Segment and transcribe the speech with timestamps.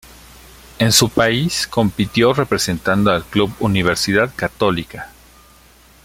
[0.79, 5.11] En su país compitió representando al club Universidad Católica.